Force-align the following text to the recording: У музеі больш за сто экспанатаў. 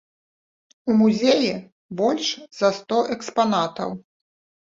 У 0.93 0.95
музеі 1.01 1.51
больш 1.99 2.27
за 2.61 2.69
сто 2.79 2.97
экспанатаў. 3.17 3.89